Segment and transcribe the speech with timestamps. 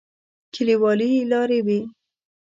[0.53, 1.79] کليوالي لارې وې.